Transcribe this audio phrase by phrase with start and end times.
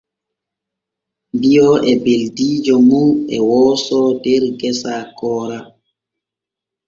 [1.41, 5.59] Bio e beldiijo mum e wooso der gesa koora.